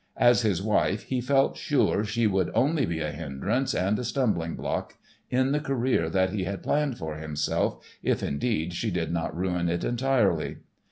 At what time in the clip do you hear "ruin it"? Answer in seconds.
9.37-9.83